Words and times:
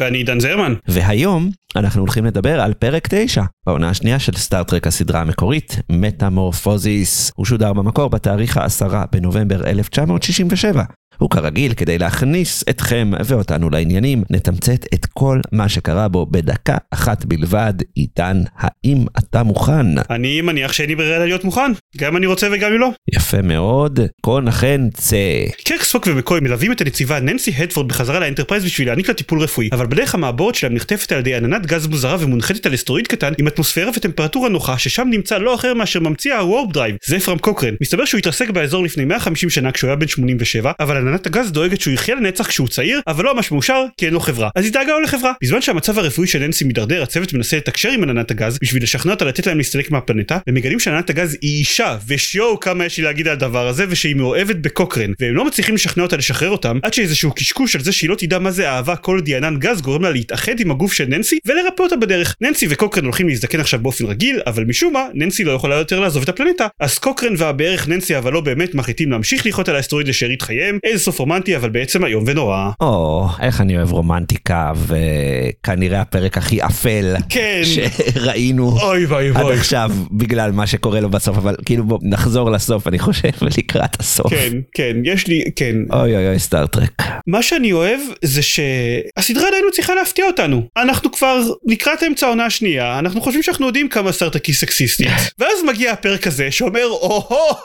ואני 0.00 0.18
עידן 0.18 0.40
זרמן. 0.40 0.74
והיום 0.88 1.50
אנחנו 1.76 2.00
הולכים 2.00 2.24
לדבר 2.24 2.60
על 2.60 2.74
פרק 2.74 3.08
9, 3.10 3.42
בעונה 3.66 3.88
השנייה 3.88 4.18
של 4.18 4.32
סטארט-טרק 4.32 4.86
הסדרה 4.86 5.20
המקורית, 5.20 5.76
מטאמורפוזיס. 5.92 7.32
הוא 7.36 7.46
שודר 7.46 7.72
במקור 7.72 8.10
בתאריך 8.10 8.56
העשרה 8.56 9.04
בנובמבר 9.12 9.66
1967. 9.66 10.84
וכרגיל, 11.24 11.74
כדי 11.74 11.98
להכניס 11.98 12.64
אתכם 12.70 13.10
ואותנו 13.24 13.70
לעניינים, 13.70 14.22
נתמצת 14.30 14.94
את 14.94 15.06
כל 15.06 15.40
מה 15.52 15.68
שקרה 15.68 16.08
בו 16.08 16.26
בדקה 16.26 16.76
אחת 16.90 17.24
בלבד. 17.24 17.74
עידן, 17.94 18.42
האם 18.56 19.06
אתה 19.18 19.42
מוכן? 19.42 19.86
אני 20.10 20.40
מניח 20.40 20.72
שאין 20.72 20.88
לי 20.88 20.96
ברירה 20.96 21.24
להיות 21.24 21.44
מוכן, 21.44 21.72
גם 21.96 22.10
אם 22.12 22.16
אני 22.16 22.26
רוצה 22.26 22.48
וגם 22.52 22.72
אם 22.72 22.78
לא. 22.80 22.90
יפה 23.14 23.42
מאוד, 23.42 24.00
כה 24.26 24.40
נכן 24.42 24.88
צא. 24.94 25.16
קרק 25.64 25.82
ספוק 25.82 26.06
ומקוי 26.06 26.40
מלווים 26.40 26.72
את 26.72 26.80
הנציבה 26.80 27.20
ננסי 27.20 27.52
הדפורד 27.56 27.88
בחזרה 27.88 28.20
לאנטרפרייז 28.20 28.64
בשביל 28.64 28.88
להעניק 28.88 29.08
לה 29.08 29.14
טיפול 29.14 29.40
רפואי, 29.40 29.68
אבל 29.72 29.86
בדרך 29.86 30.14
המעבורת 30.14 30.54
שלהם 30.54 30.74
נחטפת 30.74 31.12
על 31.12 31.18
ידי 31.18 31.34
עננת 31.34 31.66
גז 31.66 31.86
מוזרה 31.86 32.16
ומונחתת 32.20 32.66
על 32.66 32.74
אסטרואיד 32.74 33.06
קטן 33.06 33.32
עם 33.38 33.46
אטמוספירה 33.46 33.90
וטמפרטורה 33.96 34.48
נוחה 34.48 34.78
ששם 34.78 35.08
נמצא 35.10 35.38
לא 35.38 35.54
אחר 35.54 35.74
מאשר 35.74 36.00
ממציא 36.00 36.34
ה 36.34 36.42
warp 36.42 36.72
drive, 36.72 36.96
זפרם 37.04 37.38
קוקרן. 37.38 37.74
מסתבר 37.80 38.04
שהוא 38.04 38.18
התרסק 38.18 38.50
באזור 38.50 38.84
לפני 38.84 39.04
150 39.04 39.50
שנה 39.50 39.72
כשהוא 39.72 39.88
היה 39.88 39.96
בן 39.96 40.08
87, 40.08 40.72
אבל 40.80 40.96
עננת 41.08 41.26
הגז 41.26 41.52
דואגת 41.52 41.80
שהוא 41.80 41.94
יחיה 41.94 42.14
לנצח 42.14 42.46
כשהוא 42.46 42.68
צעיר, 42.68 43.00
אבל 43.06 43.24
לא 43.24 43.34
ממש 43.34 43.52
מאושר 43.52 43.84
כי 43.96 44.06
אין 44.06 44.14
לו 44.14 44.20
חברה. 44.20 44.48
אז 44.54 44.64
היא 44.64 44.72
דאגה 44.72 44.92
לו 44.92 45.00
לחברה. 45.00 45.32
בזמן 45.42 45.62
שהמצב 45.62 45.98
הרפואי 45.98 46.26
של 46.26 46.38
ננסי 46.38 46.64
מידרדר, 46.64 47.02
הצוות 47.02 47.32
מנסה 47.32 47.56
לתקשר 47.56 47.90
עם 47.90 48.02
עננת 48.02 48.30
הגז 48.30 48.58
בשביל 48.62 48.82
לשכנע 48.82 49.12
אותה 49.12 49.24
לתת 49.24 49.46
להם 49.46 49.58
להסתלק 49.58 49.90
מהפלנטה, 49.90 50.38
ומגלים 50.48 50.80
שעננת 50.80 51.10
הגז 51.10 51.36
היא 51.42 51.58
אישה, 51.58 51.98
ושיואו 52.06 52.60
כמה 52.60 52.84
יש 52.84 52.98
לי 52.98 53.04
להגיד 53.04 53.28
על 53.28 53.32
הדבר 53.32 53.68
הזה, 53.68 53.84
ושהיא 53.88 54.14
מאוהבת 54.14 54.56
בקוקרן, 54.56 55.12
והם 55.20 55.34
לא 55.34 55.44
מצליחים 55.44 55.74
לשכנע 55.74 56.02
אותה 56.02 56.16
לשחרר 56.16 56.50
אותם, 56.50 56.78
עד 56.82 56.94
שאיזשהו 56.94 57.32
קשקוש 57.34 57.76
על 57.76 57.82
זה 57.82 57.92
שהיא 57.92 58.10
לא 58.10 58.14
תדע 58.14 58.38
מה 58.38 58.50
זה 58.50 58.70
אהבה 58.70 58.96
כל 58.96 59.16
עוד 59.16 59.26
היא 59.26 59.36
ענן 59.36 59.58
גז 59.58 59.80
גורם 59.80 60.02
לה 60.02 60.10
להתאחד 60.10 60.60
עם 60.60 60.70
הגוף 60.70 60.92
של 60.92 61.04
ננסי 61.08 61.38
ולרפא 61.46 61.82
אותה 61.82 61.96
בדרך. 61.96 62.34
ננסי 62.40 62.66
וקוקרן 62.70 63.04
הולכים 63.04 63.28
להזדקן 63.28 63.60
עכשיו 63.60 63.80
באופן 63.80 64.04
רגיל, 64.04 64.40
אבל 64.46 64.64
משום 64.64 64.92
מה, 64.92 65.06
ננסי 65.14 65.44
לא 65.44 65.52
יכולה 65.52 65.76
יותר 65.76 66.00
לעזוב 66.00 66.22
את 66.22 66.28
הפלנטה. 66.28 66.66
אז 66.80 66.98
קוקרן 66.98 67.34
והבערך 67.38 67.88
ננסי 67.88 68.18
אבל 68.18 68.32
לא 68.32 68.40
באמת 68.40 68.74
מחליטים 68.74 69.10
להמשיך 69.10 69.46
לחיות 69.46 69.68
על 69.68 69.76
האסטרואיד 69.76 70.08
לשארית 70.08 70.42
חייהם, 70.42 70.78
איזה 70.98 71.04
סוף 71.04 71.18
רומנטי 71.18 71.56
אבל 71.56 71.70
בעצם 71.70 72.04
איום 72.04 72.24
ונורא. 72.26 72.70
או, 72.80 73.26
איך 73.40 73.60
אני 73.60 73.76
אוהב 73.76 73.92
רומנטיקה, 73.92 74.72
וכנראה 74.86 76.00
הפרק 76.00 76.38
הכי 76.38 76.62
אפל 76.62 77.14
כן. 77.28 77.62
שראינו 77.64 78.78
אוי 78.80 79.06
ואי 79.06 79.28
עד 79.28 79.44
ואי. 79.44 79.54
עכשיו 79.54 79.90
בגלל 80.10 80.52
מה 80.52 80.66
שקורה 80.66 81.00
לו 81.00 81.10
בסוף, 81.10 81.36
אבל 81.36 81.56
כאילו 81.64 81.84
בוא 81.84 81.98
נחזור 82.02 82.50
לסוף, 82.50 82.86
אני 82.88 82.98
חושב, 82.98 83.28
לקראת 83.58 84.00
הסוף. 84.00 84.30
כן, 84.30 84.52
כן, 84.74 84.96
יש 85.04 85.26
לי, 85.26 85.42
כן. 85.56 85.76
אוי 85.92 86.16
אוי 86.16 86.28
אוי 86.28 86.38
סטארט-טרק. 86.38 87.02
מה 87.26 87.42
שאני 87.42 87.72
אוהב 87.72 88.00
זה 88.22 88.42
שהסדרה 88.42 89.48
עדיין 89.48 89.64
צריכה 89.72 89.94
להפתיע 89.94 90.26
אותנו. 90.26 90.62
אנחנו 90.76 91.12
כבר 91.12 91.40
לקראת 91.66 92.02
אמצע 92.02 92.26
העונה 92.26 92.46
השנייה, 92.46 92.98
אנחנו 92.98 93.20
חושבים 93.20 93.42
שאנחנו 93.42 93.66
יודעים 93.66 93.88
כמה 93.88 94.12
סטאר-טרק 94.12 94.44
היא 94.44 94.54
סקסיסטית. 94.54 95.08
ואז 95.38 95.58
מגיע 95.68 95.92
הפרק 95.92 96.26
הזה 96.26 96.50
שאומר, 96.50 96.86
או-הו, 96.86 97.56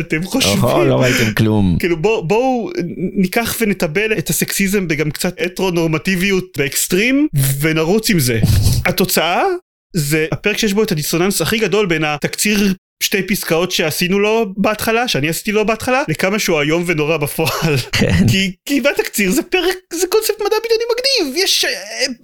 אתם 0.00 0.24
חושבים. 0.24 0.62
אוהו, 0.62 0.84
לא 0.84 1.00
ראיתם 1.00 1.32
כלום. 1.34 1.76
כאילו 1.78 1.96
בוא, 1.96 2.69
ניקח 2.96 3.56
ונטבל 3.60 4.18
את 4.18 4.28
הסקסיזם 4.28 4.88
בגם 4.88 5.10
קצת 5.10 5.40
הטרונורמטיביות 5.40 6.44
באקסטרים 6.58 7.28
ונרוץ 7.60 8.10
עם 8.10 8.18
זה. 8.18 8.40
התוצאה 8.88 9.42
זה 9.92 10.26
הפרק 10.32 10.58
שיש 10.58 10.72
בו 10.72 10.82
את 10.82 10.92
הדיסוננס 10.92 11.40
הכי 11.40 11.58
גדול 11.58 11.86
בין 11.86 12.04
התקציר 12.04 12.74
שתי 13.02 13.22
פסקאות 13.22 13.70
שעשינו 13.70 14.18
לו 14.18 14.52
בהתחלה, 14.56 15.08
שאני 15.08 15.28
עשיתי 15.28 15.52
לו 15.52 15.66
בהתחלה, 15.66 16.02
לכמה 16.08 16.38
שהוא 16.38 16.60
איום 16.60 16.84
ונורא 16.86 17.16
בפועל. 17.16 17.76
כן. 17.92 18.26
כי, 18.30 18.52
כי 18.66 18.80
בתקציר 18.80 19.30
זה 19.30 19.42
פרק, 19.42 19.76
זה 19.92 20.06
קונספט 20.08 20.40
מדע 20.40 20.56
בדיוני 20.64 20.84
מגניב, 20.92 21.44
יש 21.44 21.64
אה, 21.64 21.70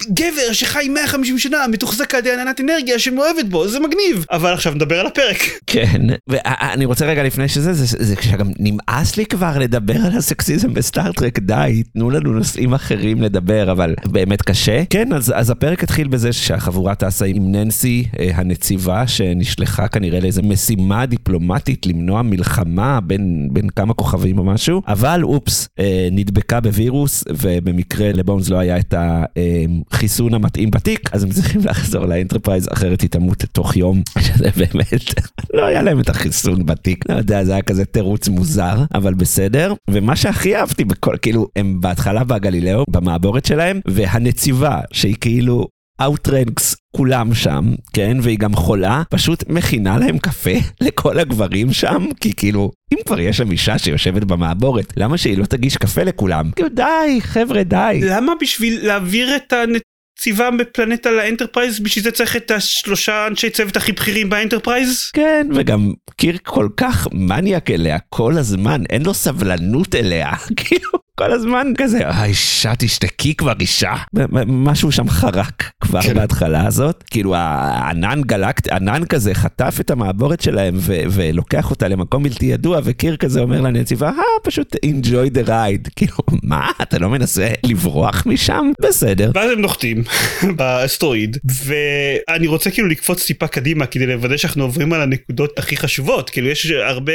גבר 0.09 0.53
שחי 0.53 0.89
150 0.89 1.39
שנה, 1.39 1.67
מתוחזק 1.69 2.15
על 2.15 2.21
ידי 2.21 2.33
עננת 2.33 2.61
אנרגיה 2.61 2.99
שמאוהבת 2.99 3.45
בו, 3.45 3.69
זה 3.69 3.81
מגניב. 3.81 4.25
אבל 4.31 4.53
עכשיו 4.53 4.75
נדבר 4.75 5.01
על 5.01 5.07
הפרק. 5.07 5.37
כן, 5.67 6.01
ואני 6.29 6.85
רוצה 6.85 7.07
רגע 7.07 7.23
לפני 7.23 7.49
שזה, 7.49 7.73
זה, 7.73 7.85
זה, 7.85 8.05
זה 8.05 8.15
שגם 8.23 8.51
נמאס 8.59 9.17
לי 9.17 9.27
כבר 9.27 9.59
לדבר 9.59 9.97
על 10.07 10.19
הסקסיזם 10.19 10.75
בסטאר-טרק, 10.75 11.39
די, 11.39 11.83
תנו 11.95 12.11
לנו 12.11 12.33
נושאים 12.33 12.75
אחרים 12.75 13.23
לדבר, 13.23 13.73
אבל 13.73 13.95
באמת 14.05 14.43
קשה. 14.43 14.83
כן, 14.91 15.13
אז, 15.13 15.33
אז 15.37 15.51
הפרק 15.51 15.83
התחיל 15.83 16.09
בזה 16.09 16.33
שהחבורה 16.33 16.95
טסה 16.95 17.25
עם 17.25 17.53
ננסי, 17.53 18.05
אה, 18.19 18.31
הנציבה, 18.35 19.07
שנשלחה 19.07 19.89
כנראה 19.89 20.21
לאיזה 20.21 20.43
משימה 20.67 21.07
דיפלומטית 21.07 21.87
למנוע 21.87 22.23
מלחמה 22.23 23.01
בין, 23.01 23.49
בין 23.53 23.69
כמה 23.69 23.95
כוכבים 23.95 24.39
או 24.39 24.45
משהו, 24.45 24.83
אבל 24.89 25.21
אופס, 25.25 25.69
אה, 25.79 26.09
נדבקה 26.13 26.61
בווירוס, 26.61 27.25
ובמקרה 27.29 28.13
לבונס 28.13 28.49
לא 28.49 28.59
היה 28.59 28.79
את 28.79 28.95
החיסון 28.97 30.35
המתאים 30.35 30.71
בתיק, 30.71 31.11
אז 31.13 31.25
הם 31.25 31.31
צריכים 31.31 31.61
לחזור 31.65 32.07
לאנטרפרייז, 32.07 32.69
אחרת 32.73 33.01
היא 33.01 33.11
תמות 33.11 33.45
תוך 33.53 33.77
יום, 33.77 34.03
שזה 34.27 34.49
באמת, 34.57 35.21
לא 35.55 35.65
היה 35.65 35.83
להם 35.83 36.01
את 36.01 36.09
החיסון 36.09 36.67
בתיק, 36.67 37.11
לא 37.11 37.15
יודע, 37.15 37.45
זה 37.45 37.53
היה 37.53 37.63
כזה 37.63 37.85
תירוץ 37.85 38.29
מוזר, 38.29 38.85
אבל 38.95 39.15
בסדר. 39.15 39.75
ומה 39.91 40.17
שהכי 40.17 40.57
אהבתי 40.57 40.85
בכל, 40.85 41.17
כאילו, 41.23 41.47
הם 41.57 41.81
בהתחלה 41.81 42.25
בגלילאו, 42.25 42.85
במעבורת 42.91 43.45
שלהם, 43.45 43.81
והנציבה, 43.87 44.81
שהיא 44.93 45.17
כאילו... 45.21 45.67
outranks 46.01 46.77
כולם 46.97 47.35
שם, 47.35 47.75
כן, 47.93 48.17
והיא 48.23 48.39
גם 48.39 48.55
חולה, 48.55 49.03
פשוט 49.11 49.45
מכינה 49.49 49.99
להם 49.99 50.19
קפה 50.19 50.51
לכל 50.81 51.19
הגברים 51.19 51.73
שם, 51.73 52.07
כי 52.21 52.33
כאילו, 52.37 52.71
אם 52.93 52.99
כבר 53.07 53.21
יש 53.21 53.37
שם 53.37 53.51
אישה 53.51 53.79
שיושבת 53.79 54.25
במעבורת, 54.25 54.93
למה 54.97 55.19
שהיא 55.19 55.39
לא 55.39 55.45
תגיש 55.45 55.77
קפה 55.77 56.03
לכולם? 56.03 56.51
כאילו, 56.57 56.69
די, 56.69 57.21
חבר'ה, 57.21 57.63
די. 57.63 58.01
למה 58.03 58.33
בשביל 58.41 58.87
להעביר 58.87 59.37
את 59.37 59.53
הנציבה 59.53 60.51
בפלנטה 60.51 61.11
לאנטרפרייז, 61.11 61.81
בשביל 61.81 62.05
זה 62.05 62.11
צריך 62.11 62.37
את 62.37 62.51
השלושה 62.51 63.27
אנשי 63.27 63.51
צוות 63.51 63.77
הכי 63.77 63.93
בכירים 63.93 64.31
באנטרפרייז? 64.31 65.11
כן, 65.13 65.47
וגם 65.55 65.93
קירק 66.17 66.47
כל 66.47 66.69
כך 66.77 67.09
מניאק 67.13 67.71
אליה 67.71 67.99
כל 68.09 68.39
הזמן, 68.39 68.83
אין 68.91 69.03
לו 69.03 69.15
סבלנות 69.15 69.95
אליה, 69.95 70.33
כאילו, 70.57 70.91
כל 71.19 71.33
הזמן 71.33 71.67
כזה, 71.79 72.09
האישה 72.09 72.73
תשתקי 72.79 73.35
כבר 73.35 73.53
אישה. 73.61 73.95
משהו 74.47 74.93
שם 74.93 75.09
חרק 75.09 75.71
כבר 75.81 76.03
כן. 76.03 76.15
בהתחלה 76.15 76.67
הזאת, 76.67 77.05
כאילו 77.11 77.35
הענן 77.37 78.21
גלקטי, 78.27 78.69
ענן 78.69 79.05
כזה 79.05 79.35
חטף 79.35 79.77
את 79.81 79.91
המעבורת 79.91 80.41
שלהם 80.41 80.75
ו- 80.79 81.03
ולוקח 81.11 81.71
אותה 81.71 81.89
למקום 81.89 82.23
בלתי 82.23 82.47
ידוע, 82.47 82.81
וקירק 82.85 83.17
כזה 83.17 83.41
אומר 83.41 83.61
לנציבה, 83.61 84.09
אה, 84.09 84.23
פשוט 84.43 84.77
enjoy 84.77 85.37
the 85.37 85.49
ride. 85.49 85.89
כאילו, 85.97 86.17
מה, 86.43 86.71
אתה 86.83 86.99
לא 86.99 87.09
מנסה 87.09 87.49
לברוח 87.67 88.23
משם? 88.27 88.71
בסדר. 88.81 89.31
ואז 89.35 89.51
הם 89.51 89.61
נוחתים 89.61 90.03
באסטרואיד 90.57 91.37
ואני 91.65 92.47
רוצה 92.47 92.71
כאילו 92.71 92.89
לקפוץ 92.89 93.27
טיפה 93.27 93.47
קדימה 93.47 93.87
כדי 93.87 94.07
לוודא 94.07 94.37
שאנחנו 94.37 94.63
עוברים 94.63 94.93
על 94.93 95.03
הנקודות 95.03 95.59
הכי 95.59 95.77
חשובות 95.77 96.31
כאילו 96.31 96.49
יש 96.49 96.71
הרבה 96.71 97.13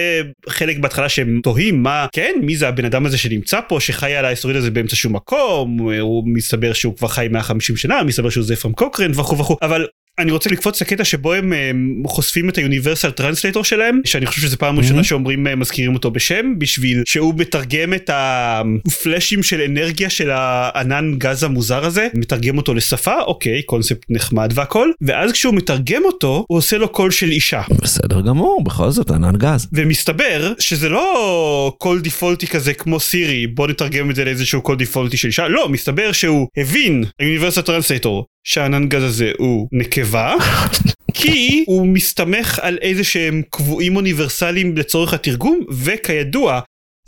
חלק 0.49 0.77
בהתחלה 0.79 1.09
שהם 1.09 1.39
תוהים 1.43 1.83
מה 1.83 2.07
כן 2.11 2.35
מי 2.41 2.55
זה 2.55 2.67
הבן 2.67 2.85
אדם 2.85 3.05
הזה 3.05 3.17
שנמצא 3.17 3.59
פה 3.67 3.79
שחי 3.91 4.15
על 4.15 4.25
האסטרואיד 4.25 4.57
הזה 4.57 4.71
באמצע 4.71 4.95
שום 4.95 5.15
מקום 5.15 5.77
הוא 5.99 6.23
מסתבר 6.25 6.73
שהוא 6.73 6.95
כבר 6.97 7.07
חי 7.07 7.27
150 7.31 7.77
שנה 7.77 8.03
מסתבר 8.03 8.29
שהוא 8.29 8.43
זפרם 8.43 8.73
קוקרן 8.73 9.11
וכו' 9.15 9.37
וכו' 9.37 9.57
אבל. 9.61 9.87
אני 10.21 10.31
רוצה 10.31 10.49
לקפוץ 10.49 10.81
לקטע 10.81 11.05
שבו 11.05 11.33
הם 11.33 11.53
אה, 11.53 11.71
חושפים 12.05 12.49
את 12.49 12.57
ה 12.57 12.62
universal 12.62 13.11
translator 13.11 13.63
שלהם 13.63 14.01
שאני 14.05 14.25
חושב 14.25 14.41
שזו 14.41 14.57
פעם 14.57 14.79
ראשונה 14.79 15.03
שאומרים 15.03 15.47
אה, 15.47 15.55
מזכירים 15.55 15.93
אותו 15.93 16.11
בשם 16.11 16.59
בשביל 16.59 17.03
שהוא 17.05 17.33
מתרגם 17.37 17.93
את 17.93 18.09
ה 18.13 18.29
flashים 18.29 19.43
של 19.43 19.61
אנרגיה 19.61 20.09
של 20.09 20.29
הענן 20.31 21.13
גז 21.17 21.43
המוזר 21.43 21.85
הזה 21.85 22.07
מתרגם 22.13 22.57
אותו 22.57 22.73
לשפה 22.73 23.21
אוקיי 23.21 23.61
קונספט 23.61 24.05
נחמד 24.09 24.51
והכל 24.55 24.89
ואז 25.01 25.31
כשהוא 25.31 25.53
מתרגם 25.53 26.01
אותו 26.05 26.45
הוא 26.47 26.57
עושה 26.57 26.77
לו 26.77 26.89
קול 26.89 27.11
של 27.11 27.31
אישה. 27.31 27.61
בסדר 27.81 28.21
גמור, 28.21 28.63
בכל 28.63 28.89
זאת 28.89 29.11
ענן 29.11 29.35
גז. 29.37 29.67
ומסתבר 29.73 30.53
שזה 30.59 30.89
לא 30.89 31.75
קול 31.77 32.01
defaultי 32.01 32.47
כזה 32.47 32.73
כמו 32.73 32.99
סירי 32.99 33.47
בוא 33.47 33.67
נתרגם 33.67 34.09
את 34.09 34.15
זה 34.15 34.25
לאיזשהו 34.25 34.61
קול 34.61 34.77
defaultי 34.77 35.17
של 35.17 35.27
אישה. 35.27 35.47
לא 35.47 35.69
מסתבר 35.69 36.11
שהוא 36.11 36.47
הבין 36.57 37.03
ה 37.19 37.23
universal 37.23 37.61
translator 37.61 38.25
שהענן 38.43 38.87
גז 38.87 39.03
הזה 39.03 39.31
הוא 39.37 39.67
נקבה 39.71 40.33
כי 41.13 41.63
הוא 41.67 41.87
מסתמך 41.87 42.59
על 42.61 42.77
איזה 42.81 43.03
שהם 43.03 43.41
קבועים 43.49 43.95
אוניברסליים 43.95 44.77
לצורך 44.77 45.13
התרגום 45.13 45.59
וכידוע 45.71 46.59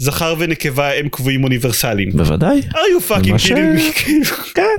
זכר 0.01 0.35
ונקבה 0.39 0.94
הם 1.00 1.09
קבועים 1.09 1.44
אוניברסליים. 1.44 2.09
בוודאי. 2.12 2.59
are 2.69 2.74
you 2.74 3.12
fucking 3.12 3.47
kidding 3.47 3.77
me? 3.80 4.33
כן, 4.56 4.75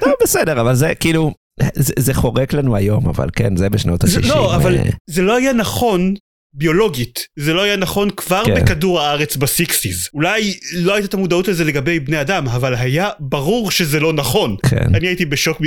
טוב 0.00 0.12
בסדר, 0.22 0.60
אבל 0.60 0.74
זה 0.74 0.94
כאילו, 0.94 1.32
זה, 1.74 1.92
זה 1.98 2.14
חורק 2.14 2.52
לנו 2.52 2.76
היום, 2.76 3.08
אבל 3.08 3.28
כן, 3.32 3.56
זה 3.56 3.68
בשנות 3.70 4.00
זה- 4.06 4.18
ה-60. 4.20 4.28
לא, 4.28 4.56
אבל 4.56 4.76
זה 5.10 5.22
לא 5.22 5.36
היה 5.36 5.52
נכון 5.52 6.14
ביולוגית, 6.58 7.26
זה 7.36 7.54
לא 7.54 7.62
היה 7.62 7.76
נכון 7.76 8.10
כבר 8.10 8.44
כן. 8.44 8.54
בכדור 8.54 9.00
הארץ 9.00 9.36
בסיקסיס. 9.36 10.08
אולי 10.14 10.54
לא 10.72 10.94
הייתה 10.94 11.08
את 11.08 11.14
המודעות 11.14 11.48
לזה 11.48 11.64
לגבי 11.64 12.00
בני 12.00 12.20
אדם, 12.20 12.48
אבל 12.48 12.74
היה 12.74 13.08
ברור 13.20 13.70
שזה 13.70 14.00
לא 14.00 14.12
נכון. 14.12 14.56
כן. 14.70 14.94
אני 14.94 15.06
הייתי 15.06 15.24
בשוק, 15.24 15.62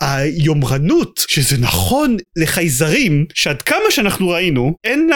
היומרנות 0.00 1.24
שזה 1.28 1.56
נכון 1.58 2.16
לחייזרים, 2.36 3.26
שעד 3.34 3.62
כמה 3.62 3.90
שאנחנו 3.90 4.28
ראינו, 4.28 4.74
אין 4.84 5.10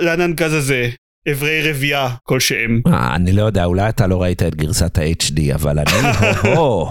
לענן 0.00 0.32
גז 0.32 0.52
הזה 0.52 0.90
אברי 1.30 1.70
רבייה 1.70 2.08
כלשהם. 2.22 2.80
אה, 2.86 3.14
אני 3.14 3.32
לא 3.32 3.42
יודע, 3.42 3.64
אולי 3.64 3.88
אתה 3.88 4.06
לא 4.06 4.22
ראית 4.22 4.42
את 4.42 4.54
גרסת 4.54 4.98
ה-HD, 4.98 5.54
אבל 5.54 5.78
אני, 5.78 5.90
הו-הו, 6.42 6.88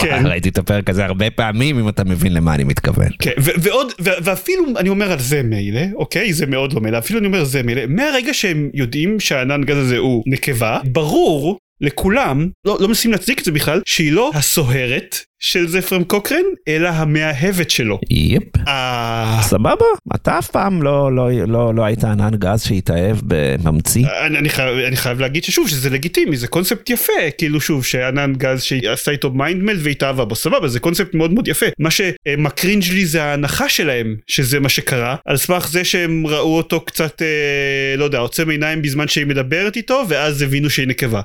כן. 0.00 0.22
ראיתי 0.26 0.48
את 0.48 0.58
הפרק 0.58 0.90
הזה 0.90 1.04
הרבה 1.04 1.30
פעמים, 1.30 1.78
אם 1.78 1.88
אתה 1.88 2.04
מבין 2.04 2.34
למה 2.34 2.54
אני 2.54 2.64
מתכוון. 2.64 3.08
כן, 3.18 3.30
ועוד, 3.36 3.92
ואפילו 3.98 4.64
אני 4.76 4.88
אומר 4.88 5.12
על 5.12 5.18
זה 5.18 5.42
מילא, 5.42 5.82
אוקיי? 5.94 6.32
זה 6.32 6.46
מאוד 6.46 6.72
לא 6.72 6.80
מילא, 6.80 6.98
אפילו 6.98 7.18
אני 7.18 7.26
אומר 7.26 7.44
זה 7.44 7.62
מילא, 7.62 7.82
מהרגע 7.88 8.34
שהם 8.34 8.70
יודעים 8.74 9.20
שהענן 9.20 9.64
גז 9.64 9.76
הזה 9.76 9.98
הוא 9.98 10.22
נקבה, 10.26 10.78
ברור 10.84 11.58
לכולם, 11.80 12.48
לא, 12.66 12.76
לא 12.80 12.88
מנסים 12.88 13.12
להצדיק 13.12 13.40
את 13.40 13.44
זה 13.44 13.52
בכלל, 13.52 13.82
שהיא 13.86 14.12
לא 14.12 14.30
הסוהרת 14.34 15.16
של 15.42 15.68
זפרם 15.68 16.04
קוקרן, 16.04 16.44
אלא 16.68 16.88
המאהבת 16.88 17.70
שלו. 17.70 17.98
יפ. 18.10 18.42
אה, 18.68 19.40
סבבה, 19.42 19.84
אתה 20.14 20.38
אף 20.38 20.50
פעם 20.50 20.82
לא, 20.82 21.16
לא, 21.16 21.30
לא, 21.46 21.74
לא 21.74 21.84
היית 21.84 22.04
ענן 22.04 22.36
גז 22.36 22.62
שהתאהב 22.62 23.16
בממציא. 23.22 24.06
אני, 24.26 24.38
אני, 24.38 24.48
חייב, 24.48 24.78
אני 24.78 24.96
חייב 24.96 25.20
להגיד 25.20 25.44
ששוב 25.44 25.68
שזה 25.68 25.90
לגיטימי 25.90 26.36
זה 26.36 26.48
קונספט 26.48 26.90
יפה 26.90 27.12
כאילו 27.38 27.60
שוב 27.60 27.84
שענן 27.84 28.32
גז 28.36 28.62
שעשה 28.62 29.10
איתו 29.10 29.30
mind 29.30 29.54
meld 29.54 29.78
והתאהבה 29.82 30.24
בו 30.24 30.34
סבבה 30.34 30.68
זה 30.68 30.80
קונספט 30.80 31.14
מאוד 31.14 31.32
מאוד 31.32 31.48
יפה 31.48 31.66
מה 31.78 31.88
שמ 31.90 32.21
cringe 32.21 32.84
לי 32.92 33.06
זה 33.06 33.22
ההנחה 33.22 33.68
שלהם 33.68 34.16
שזה 34.26 34.60
מה 34.60 34.68
שקרה 34.68 35.16
על 35.26 35.36
סמך 35.36 35.68
זה 35.68 35.84
שהם 35.84 36.26
ראו 36.26 36.56
אותו 36.56 36.80
קצת 36.80 37.22
אה, 37.22 37.96
לא 37.96 38.04
יודע 38.04 38.18
עוצם 38.18 38.50
עיניים 38.50 38.82
בזמן 38.82 39.08
שהיא 39.08 39.26
מדברת 39.26 39.76
איתו 39.76 40.02
ואז 40.08 40.42
הבינו 40.42 40.70
שהיא 40.70 40.88
נקבה. 40.88 41.20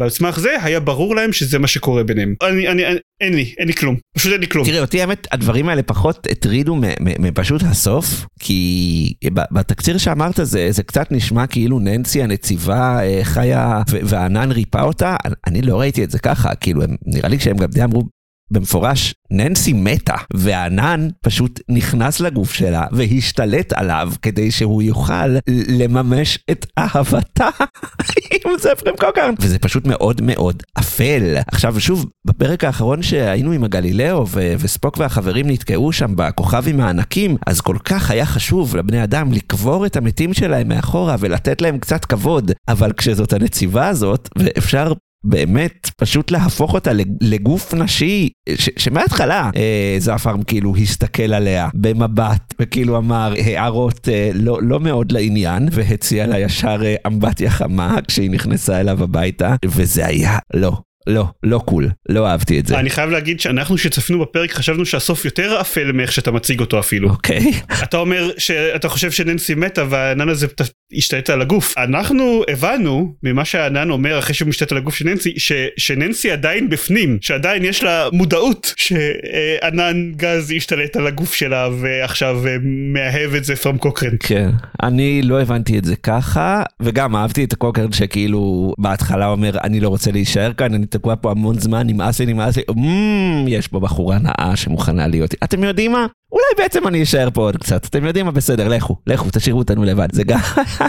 ועל 0.00 0.10
סמך 0.10 0.38
זה 0.38 0.56
היה 0.62 0.80
ברור 0.80 1.16
להם 1.16 1.32
שזה 1.32 1.58
מה 1.58 1.66
שקורה 1.66 2.02
ביניהם. 2.02 2.34
אני, 2.42 2.68
אני, 2.68 2.86
אני, 2.86 2.98
אין 3.20 3.34
לי, 3.34 3.54
אין 3.58 3.66
לי 3.66 3.74
כלום. 3.74 3.96
פשוט 4.16 4.32
אין 4.32 4.40
לי 4.40 4.48
כלום. 4.48 4.66
תראה, 4.66 4.80
אותי 4.80 5.00
האמת, 5.00 5.26
הדברים 5.32 5.68
האלה 5.68 5.82
פחות 5.82 6.26
הטרידו 6.30 6.76
מפשוט 7.00 7.62
הסוף, 7.62 8.26
כי 8.40 9.12
בתקציר 9.52 9.98
שאמרת 9.98 10.40
זה, 10.42 10.70
זה 10.70 10.82
קצת 10.82 11.12
נשמע 11.12 11.46
כאילו 11.46 11.78
ננסי 11.78 12.22
הנציבה 12.22 13.00
אה, 13.02 13.20
חיה 13.22 13.82
והענן 13.88 14.52
ריפא 14.52 14.78
אותה, 14.78 15.16
אני 15.46 15.62
לא 15.62 15.80
ראיתי 15.80 16.04
את 16.04 16.10
זה 16.10 16.18
ככה, 16.18 16.54
כאילו, 16.54 16.82
הם, 16.82 16.96
נראה 17.06 17.28
לי 17.28 17.38
שהם 17.40 17.56
גם 17.56 17.70
די 17.70 17.84
אמרו 17.84 18.02
במפורש, 18.50 19.14
ננסי 19.30 19.72
מתה, 19.72 20.14
והענן 20.34 21.08
פשוט 21.22 21.60
נכנס 21.68 22.20
לגוף 22.20 22.52
שלה 22.52 22.84
והשתלט 22.92 23.72
עליו 23.72 24.12
כדי 24.22 24.50
שהוא 24.50 24.82
יוכל 24.82 25.28
לממש 25.68 26.38
את 26.50 26.66
אהבתה 26.78 27.48
עם 28.44 28.50
זפרם 28.58 28.96
קוקרן. 29.00 29.34
וזה 29.38 29.58
פשוט 29.58 29.86
מאוד 29.86 30.20
מאוד 30.22 30.62
אפל. 30.78 31.36
עכשיו 31.46 31.80
שוב, 31.80 32.06
בפרק 32.24 32.64
האחרון 32.64 33.02
שהיינו 33.02 33.52
עם 33.52 33.64
הגלילאו 33.64 34.28
ו- 34.28 34.54
וספוק 34.58 34.98
והחברים 34.98 35.50
נתקעו 35.50 35.92
שם 35.92 36.12
בכוכבים 36.16 36.80
הענקים, 36.80 37.36
אז 37.46 37.60
כל 37.60 37.76
כך 37.84 38.10
היה 38.10 38.26
חשוב 38.26 38.76
לבני 38.76 39.04
אדם 39.04 39.32
לקבור 39.32 39.86
את 39.86 39.96
המתים 39.96 40.34
שלהם 40.34 40.68
מאחורה 40.68 41.16
ולתת 41.18 41.62
להם 41.62 41.78
קצת 41.78 42.04
כבוד. 42.04 42.52
אבל 42.68 42.92
כשזאת 42.92 43.32
הנציבה 43.32 43.88
הזאת, 43.88 44.28
ואפשר 44.38 44.92
באמת 45.24 45.90
פשוט 45.96 46.30
להפוך 46.30 46.74
אותה 46.74 46.90
לגוף 47.20 47.74
נשי 47.74 48.28
שמההתחלה 48.76 49.50
אה, 49.56 49.96
זעפרם 49.98 50.42
כאילו 50.42 50.76
הסתכל 50.76 51.34
עליה 51.34 51.68
במבט 51.74 52.54
וכאילו 52.60 52.98
אמר 52.98 53.34
הערות 53.44 54.08
אה, 54.08 54.30
לא, 54.34 54.58
לא 54.62 54.80
מאוד 54.80 55.12
לעניין 55.12 55.68
והציע 55.72 56.26
לה 56.26 56.38
ישר 56.38 56.80
אה, 56.84 56.94
אמבטיה 57.06 57.50
חמה 57.50 57.98
כשהיא 58.08 58.30
נכנסה 58.30 58.80
אליו 58.80 59.02
הביתה 59.02 59.56
וזה 59.64 60.06
היה 60.06 60.38
לא. 60.54 60.72
לא, 61.10 61.24
לא 61.42 61.58
קול, 61.58 61.88
לא 62.08 62.26
אהבתי 62.26 62.60
את 62.60 62.66
זה. 62.66 62.78
אני 62.78 62.90
חייב 62.90 63.10
להגיד 63.10 63.40
שאנחנו 63.40 63.78
שצפנו 63.78 64.20
בפרק 64.20 64.52
חשבנו 64.52 64.86
שהסוף 64.86 65.24
יותר 65.24 65.60
אפל 65.60 65.92
מאיך 65.92 66.12
שאתה 66.12 66.30
מציג 66.30 66.60
אותו 66.60 66.78
אפילו. 66.78 67.10
אוקיי. 67.10 67.52
אתה 67.84 67.96
אומר 67.96 68.30
שאתה 68.38 68.88
חושב 68.88 69.10
שננסי 69.10 69.54
מתה 69.54 69.84
והענן 69.90 70.28
הזה 70.28 70.46
השתלט 70.92 71.30
על 71.30 71.40
הגוף. 71.40 71.74
אנחנו 71.78 72.42
הבנו 72.50 73.14
ממה 73.22 73.44
שהענן 73.44 73.90
אומר 73.90 74.18
אחרי 74.18 74.34
שהוא 74.34 74.48
משתלט 74.48 74.72
על 74.72 74.78
הגוף 74.78 74.94
של 74.94 75.04
ננסי, 75.04 75.34
ש, 75.36 75.52
שננסי 75.76 76.30
עדיין 76.30 76.70
בפנים, 76.70 77.18
שעדיין 77.20 77.64
יש 77.64 77.82
לה 77.82 78.08
מודעות 78.12 78.74
שענן 78.76 80.12
גז 80.16 80.52
השתלט 80.56 80.96
על 80.96 81.06
הגוף 81.06 81.34
שלה 81.34 81.68
ועכשיו 81.80 82.46
אה, 82.46 82.56
מאהב 82.92 83.34
את 83.34 83.44
זה 83.44 83.56
פרם 83.56 83.78
קוקרן. 83.78 84.16
כן, 84.20 84.50
אני 84.82 85.22
לא 85.22 85.40
הבנתי 85.40 85.78
את 85.78 85.84
זה 85.84 85.96
ככה, 85.96 86.62
וגם 86.80 87.16
אהבתי 87.16 87.44
את 87.44 87.52
הקוקרן 87.52 87.92
שכאילו 87.92 88.74
בהתחלה 88.78 89.26
אומר 89.26 89.58
אני 89.64 89.80
לא 89.80 89.88
רוצה 89.88 90.10
להישאר 90.10 90.52
כאן, 90.52 90.74
אני 90.74 90.86
תקוע 91.00 91.14
פה 91.20 91.30
המון 91.30 91.58
זמן, 91.58 91.86
נמאס 91.86 92.20
לי, 92.20 92.26
נמאס 92.26 92.56
לי, 92.56 92.62
"אמ, 92.70 93.44
יש 93.48 93.68
פה 93.68 93.80
בחורה 93.80 94.18
נאה 94.18 94.52
שמוכנה 94.56 95.06
להיות, 95.06 95.34
אתם 95.44 95.64
יודעים 95.64 95.92
מה? 95.92 96.06
אולי 96.32 96.44
בעצם 96.58 96.88
אני 96.88 97.02
אשאר 97.02 97.28
פה 97.30 97.40
עוד 97.40 97.56
קצת, 97.56 97.86
אתם 97.86 98.04
יודעים 98.04 98.26
מה? 98.26 98.32
בסדר, 98.32 98.68
לכו, 98.68 98.96
לכו, 99.06 99.28
תשאירו 99.32 99.58
אותנו 99.58 99.84
לבד, 99.84 100.08
זה 100.12 100.24
גם, 100.24 100.38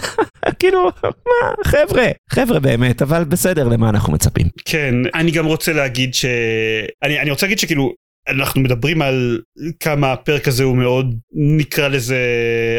כאילו, 0.60 0.84
מה, 1.04 1.63
חבר'ה, 1.66 2.08
חבר'ה 2.30 2.60
באמת, 2.60 3.02
אבל 3.02 3.24
בסדר, 3.24 3.68
למה 3.68 3.90
אנחנו 3.90 4.13
מצפים? 4.13 4.48
כן, 4.66 4.96
אני 5.16 5.31
גם 5.31 5.46
רוצה 5.46 5.74
להגיד 5.74 6.13
ש... 6.13 6.25
אני, 7.04 7.19
אני 7.19 7.31
רוצה 7.31 7.46
להגיד 7.46 7.60
שכאילו... 7.60 7.94
אנחנו 8.30 8.62
מדברים 8.62 9.02
על 9.02 9.40
כמה 9.80 10.12
הפרק 10.13 10.48
הזה 10.48 10.63
הוא 10.63 10.78
מאוד 10.78 11.16
נקרא 11.34 11.88
לזה 11.88 12.19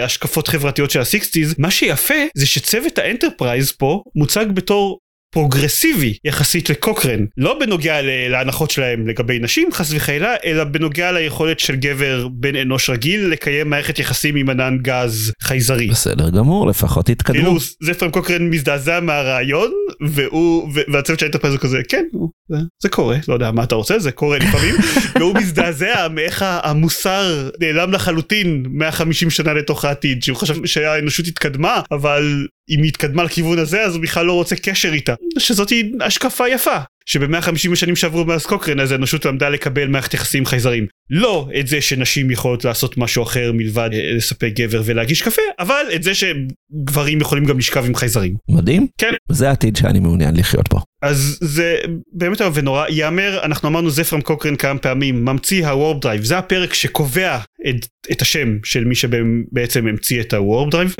השקפות 0.04 0.48
חברתיות 0.48 0.90
של 0.90 1.00
ה 1.00 1.07
sixties 1.07 1.54
מה 1.58 1.70
שיפה 1.70 2.14
זה 2.34 2.46
שצוות 2.46 2.98
האנטרפרייז 2.98 3.72
פה 3.72 4.02
מוצג 4.14 4.46
בתור 4.54 4.98
פרוגרסיבי 5.32 6.14
יחסית 6.24 6.70
לקוקרן 6.70 7.24
לא 7.36 7.58
בנוגע 7.60 8.00
להנחות 8.02 8.70
שלהם 8.70 9.06
לגבי 9.06 9.38
נשים 9.38 9.68
חס 9.72 9.92
וחלילה 9.92 10.34
אלא 10.44 10.64
בנוגע 10.64 11.12
ליכולת 11.12 11.60
של 11.60 11.76
גבר 11.76 12.28
בן 12.28 12.56
אנוש 12.56 12.90
רגיל 12.90 13.26
לקיים 13.26 13.70
מערכת 13.70 13.98
יחסים 13.98 14.36
עם 14.36 14.50
ענן 14.50 14.78
גז 14.82 15.32
חייזרי. 15.42 15.86
בסדר 15.86 16.30
גמור, 16.30 16.66
לפחות 16.66 17.06
תתקדמו. 17.06 17.38
כאילו 17.38 17.56
זפרם 17.82 18.10
קוקרן 18.10 18.50
מזדעזע 18.50 19.00
מהרעיון 19.00 19.70
והוא 20.00 20.72
והצוות 20.92 21.18
של 21.18 21.26
האנטרפרייז 21.26 21.54
הוא 21.54 21.60
כזה 21.60 21.80
כן 21.88 22.04
זה, 22.48 22.56
זה 22.82 22.88
קורה 22.88 23.16
לא 23.28 23.34
יודע 23.34 23.50
מה 23.50 23.64
אתה 23.64 23.74
רוצה 23.74 23.98
זה 23.98 24.12
קורה 24.12 24.38
לפעמים 24.38 24.74
והוא 25.18 25.34
מזדעזע 25.34 26.08
מאיך 26.08 26.44
המוסר 26.62 27.50
נעלם 27.60 27.92
לחלוטין 27.92 28.66
150 28.70 29.30
שנה 29.30 29.52
לתוך 29.52 29.84
העתיד 29.84 30.22
שהוא 30.22 30.36
חשב 30.36 30.66
שהאנושות 30.66 31.26
התקדמה 31.26 31.80
אבל 31.90 32.46
אם 32.70 32.82
היא 32.82 32.88
התקדמה 32.88 33.24
לכיוון 33.24 33.58
הזה 33.58 33.82
אז 33.82 33.94
הוא 33.94 34.02
בכלל 34.02 34.26
לא 34.26 34.32
רוצה 34.32 34.56
קשר 34.56 34.92
איתה 34.92 35.14
שזאת 35.38 35.72
השקפה 36.00 36.48
יפה 36.48 36.78
שב-150 37.06 37.72
השנים 37.72 37.96
שעברו 37.96 38.24
מאז 38.24 38.46
קוקרן 38.46 38.80
אז 38.80 38.92
האנושות 38.92 39.24
למדה 39.24 39.48
לקבל 39.48 39.88
מערכת 39.88 40.14
יחסים 40.14 40.46
חייזרים 40.46 40.86
לא 41.10 41.48
את 41.60 41.66
זה 41.66 41.80
שנשים 41.80 42.30
יכולות 42.30 42.64
לעשות 42.64 42.98
משהו 42.98 43.22
אחר 43.22 43.52
מלבד 43.54 43.90
אה, 43.92 44.12
לספק 44.12 44.52
גבר 44.54 44.82
ולהגיש 44.84 45.22
קפה 45.22 45.42
אבל 45.58 45.86
את 45.94 46.02
זה 46.02 46.12
שגברים 46.14 47.20
יכולים 47.20 47.44
גם 47.44 47.58
לשכב 47.58 47.84
עם 47.86 47.94
חייזרים 47.94 48.34
מדהים? 48.48 48.86
כן. 48.98 49.14
זה 49.28 49.48
העתיד 49.48 49.76
שאני 49.76 50.00
מעוניין 50.00 50.36
לחיות 50.36 50.68
פה. 50.68 50.78
אז 51.02 51.38
זה 51.40 51.78
באמת 52.12 52.40
איום 52.40 52.52
ונורא 52.54 52.86
ייאמר 52.88 53.40
אנחנו 53.42 53.68
אמרנו 53.68 53.90
זפרם 53.90 54.20
קוקרן 54.20 54.56
כמה 54.56 54.78
פעמים 54.78 55.24
ממציא 55.24 55.66
ה 55.66 55.74
warp 55.74 56.02
drive 56.02 56.24
זה 56.24 56.38
הפרק 56.38 56.74
שקובע 56.74 57.38
את, 57.68 57.86
את 58.12 58.22
השם 58.22 58.58
של 58.64 58.84
מי 58.84 58.94
שבעצם 58.94 59.86
המציא 59.86 60.20
את 60.20 60.34
ה 60.34 60.42
warp 60.42 60.70
drive 60.70 60.94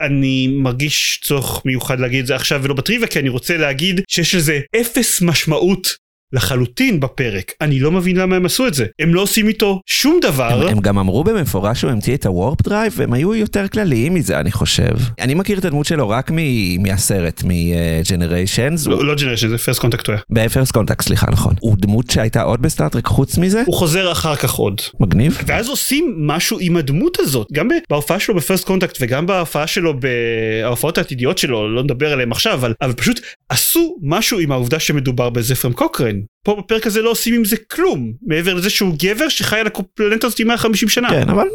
ואני 0.00 0.48
מרגיש 0.48 1.20
צורך 1.24 1.64
מיוחד 1.64 2.00
להגיד 2.00 2.20
את 2.20 2.26
זה 2.26 2.34
עכשיו 2.34 2.62
ולא 2.62 2.74
בטריוויה 2.74 3.08
כי 3.08 3.18
אני 3.18 3.28
רוצה 3.28 3.56
להגיד 3.56 4.00
שיש 4.08 4.34
לזה 4.34 4.60
אפס 4.80 5.22
משמעות 5.22 5.96
לחלוטין 6.34 7.00
בפרק 7.00 7.52
אני 7.60 7.80
לא 7.80 7.92
מבין 7.92 8.16
למה 8.16 8.36
הם 8.36 8.46
עשו 8.46 8.66
את 8.66 8.74
זה 8.74 8.86
הם 8.98 9.14
לא 9.14 9.20
עושים 9.20 9.48
איתו 9.48 9.80
שום 9.86 10.18
דבר 10.22 10.62
הם, 10.62 10.68
הם 10.68 10.80
גם 10.80 10.98
אמרו 10.98 11.24
במפורש 11.24 11.80
שהוא 11.80 11.90
המציא 11.90 12.14
את 12.14 12.26
ה 12.26 12.33
warp 12.33 12.62
drive, 12.62 12.92
והם 12.96 13.12
היו 13.12 13.34
יותר 13.34 13.68
כלליים 13.68 14.14
מזה, 14.14 14.40
אני 14.40 14.52
חושב. 14.52 14.94
אני 15.20 15.34
מכיר 15.34 15.58
את 15.58 15.64
הדמות 15.64 15.86
שלו 15.86 16.08
רק 16.08 16.30
מ- 16.30 16.82
מהסרט, 16.82 17.42
מ-Generations. 17.44 18.90
לא 18.90 19.04
לא 19.04 19.14
Generations 19.14 19.48
זה 19.48 19.58
First 19.58 19.80
Contact 19.80 20.06
הוא 20.06 20.14
היה 20.36 20.48
ב 20.48 20.52
First 20.52 20.72
Contact, 20.72 21.02
סליחה, 21.04 21.26
נכון. 21.30 21.54
הוא 21.60 21.76
דמות 21.78 22.10
שהייתה 22.10 22.42
עוד 22.42 22.62
בסטארטרק 22.62 23.06
חוץ 23.06 23.38
מזה? 23.38 23.62
הוא 23.66 23.74
חוזר 23.74 24.12
אחר 24.12 24.36
כך 24.36 24.52
עוד 24.52 24.80
מגניב. 25.00 25.38
ואז 25.46 25.68
עושים 25.68 26.14
משהו 26.18 26.58
עם 26.60 26.76
הדמות 26.76 27.18
הזאת 27.20 27.48
גם 27.52 27.68
בהופעה 27.90 28.20
שלו 28.20 28.34
ב 28.34 28.39
First 28.39 28.64
Contact 28.64 28.98
וגם 29.00 29.26
בהופעה 29.26 29.66
שלו 29.66 29.94
בהופעות 30.00 30.98
העתידיות 30.98 31.38
שלו 31.38 31.74
לא 31.74 31.82
נדבר 31.82 32.12
עליהם 32.12 32.32
עכשיו 32.32 32.54
אבל, 32.54 32.72
אבל 32.82 32.92
פשוט 32.92 33.20
עשו 33.54 33.96
משהו 34.02 34.38
עם 34.38 34.52
העובדה 34.52 34.80
שמדובר 34.80 35.30
בזפרם 35.30 35.72
קוקרן 35.72 36.20
פה 36.44 36.56
בפרק 36.58 36.86
הזה 36.86 37.02
לא 37.02 37.10
עושים 37.10 37.34
עם 37.34 37.44
זה 37.44 37.56
כלום 37.70 38.12
מעבר 38.26 38.54
לזה 38.54 38.70
שהוא 38.70 38.94
גבר 39.02 39.28
שחי 39.28 39.58
על 39.58 39.66
הפלנטה 39.66 40.26
הזאת 40.26 40.40
150 40.40 40.88
שנה. 40.88 41.10
כן, 41.10 41.30
אבל 41.30 41.46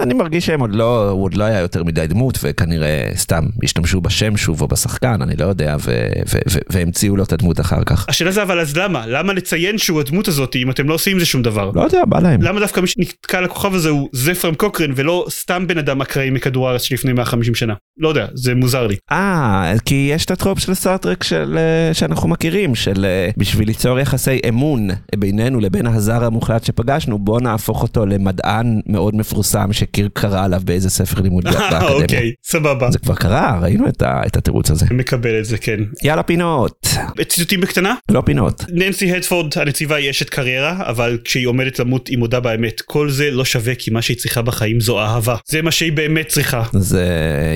אני 0.00 0.14
מרגיש 0.14 0.46
שהם 0.46 0.60
עוד 0.60 0.74
לא, 0.74 1.10
הוא 1.10 1.22
עוד 1.24 1.34
לא 1.34 1.44
היה 1.44 1.60
יותר 1.60 1.84
מדי 1.84 2.06
דמות, 2.06 2.38
וכנראה 2.42 3.08
סתם 3.14 3.44
השתמשו 3.62 4.00
בשם 4.00 4.36
שוב 4.36 4.60
או 4.60 4.68
בשחקן, 4.68 5.22
אני 5.22 5.36
לא 5.36 5.44
יודע, 5.44 5.76
ו- 5.80 5.92
ו- 6.32 6.38
ו- 6.50 6.58
והמציאו 6.70 7.16
לו 7.16 7.24
את 7.24 7.32
הדמות 7.32 7.60
אחר 7.60 7.84
כך. 7.84 8.06
השאלה 8.08 8.30
זה 8.30 8.42
אבל 8.42 8.60
אז 8.60 8.76
למה? 8.76 9.06
למה 9.06 9.32
לציין 9.32 9.78
שהוא 9.78 10.00
הדמות 10.00 10.28
הזאת 10.28 10.56
אם 10.56 10.70
אתם 10.70 10.88
לא 10.88 10.94
עושים 10.94 11.12
עם 11.12 11.20
זה 11.20 11.26
שום 11.26 11.42
דבר? 11.42 11.70
לא 11.74 11.82
יודע, 11.82 12.04
בא 12.04 12.20
להם. 12.20 12.42
למה 12.42 12.60
דווקא 12.60 12.80
מי 12.80 12.86
שנתקע 12.86 13.38
על 13.38 13.44
הכוכב 13.44 13.74
הזה 13.74 13.88
הוא 13.88 14.08
זפרם 14.12 14.54
קוקרן 14.54 14.92
ולא 14.96 15.26
סתם 15.30 15.66
בן 15.66 15.78
אדם 15.78 16.00
אקראי 16.00 16.30
מכדור 16.30 16.68
הארץ 16.68 16.82
שלפני 16.82 17.12
150 17.12 17.54
שנה? 17.54 17.74
לא 17.98 18.08
יודע, 18.08 18.26
זה 18.34 18.54
מוזר 18.54 18.86
לי. 18.86 18.96
אה, 19.12 19.72
כי 19.84 20.10
יש 20.14 20.24
את 20.24 20.30
הטרופ 20.30 20.58
של 20.58 20.74
סארטרק 20.74 21.22
של, 21.22 21.58
אה, 21.58 21.94
שאנחנו 21.94 22.28
מכירים, 22.28 22.74
של 22.74 23.04
אה, 23.04 23.30
בשביל 23.36 23.68
ליצור 23.68 24.00
יחסי 24.00 24.33
אמון 24.48 24.88
בינינו 25.16 25.60
לבין 25.60 25.86
הזר 25.86 26.24
המוחלט 26.24 26.64
שפגשנו, 26.64 27.18
בוא 27.18 27.40
נהפוך 27.40 27.82
אותו 27.82 28.06
למדען 28.06 28.80
מאוד 28.86 29.16
מפורסם 29.16 29.72
שקיר 29.72 30.08
קרא 30.12 30.44
עליו 30.44 30.60
באיזה 30.64 30.90
ספר 30.90 31.20
לימוד 31.20 31.46
אה, 31.46 31.52
באקדמיה. 31.52 31.88
אוקיי, 31.88 32.32
סבבה. 32.44 32.90
זה 32.90 32.98
כבר 32.98 33.14
קרה, 33.14 33.58
ראינו 33.62 33.88
את, 33.88 34.02
את 34.02 34.36
התירוץ 34.36 34.70
הזה. 34.70 34.86
מקבל 34.90 35.38
את 35.40 35.44
זה, 35.44 35.58
כן. 35.58 35.80
יאללה 36.02 36.22
פינות, 36.22 36.86
ציטוטים 37.28 37.60
בקטנה? 37.60 37.94
לא 38.10 38.22
פינות. 38.26 38.64
ננסי 38.68 39.12
הדפורד 39.12 39.52
הנציבה 39.56 39.96
היא 39.96 40.10
אשת 40.10 40.30
קריירה 40.30 40.90
אבל 40.90 41.18
כשהיא 41.24 41.46
עומדת 41.46 41.78
למות 41.78 42.08
היא 42.08 42.18
מודה 42.18 42.40
באמת 42.40 42.80
כל 42.80 43.10
זה 43.10 43.30
לא 43.30 43.44
שווה 43.44 43.74
כי 43.74 43.90
מה 43.90 44.02
שהיא 44.02 44.16
צריכה 44.16 44.42
בחיים 44.42 44.80
זו 44.80 45.00
אהבה 45.00 45.36
זה 45.48 45.62
מה 45.62 45.70
שהיא 45.70 45.92
באמת 45.92 46.28
צריכה 46.28 46.62
זה 46.72 47.04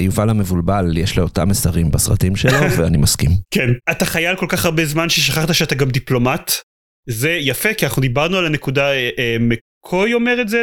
יובל 0.00 0.30
המבולבל, 0.30 0.96
יש 0.96 1.16
לו 1.18 1.22
אותם 1.22 1.48
מסרים 1.48 1.90
בסרטים 1.90 2.36
שלו, 2.36 2.58
ואני 2.76 2.96
מסכים. 2.96 3.30
כן 3.50 3.68
אתה 3.90 4.04
חייל 4.04 4.36
כל 4.36 4.46
כך 4.48 4.64
הרבה 4.64 4.86
זמן 4.86 5.08
ששכחת 5.08 5.54
שאתה 5.54 5.74
גם 5.74 5.90
דיפלומט 5.90 6.52
זה 7.10 7.30
יפה 7.30 7.74
כי 7.74 7.86
אנחנו 7.86 8.02
דיברנו 8.02 8.36
על 8.36 8.46
הנקודה 8.46 8.92
אה, 8.92 9.10
אה, 9.18 9.36
מקוי 9.40 10.14
אומר 10.14 10.40
את 10.40 10.48
זה 10.48 10.62